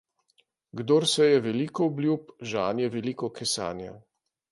Kdor 0.79 1.03
seje 1.09 1.43
veliko 1.47 1.85
obljub, 1.89 2.31
žanje 2.53 2.87
veliko 2.97 3.31
kesanja. 3.41 3.93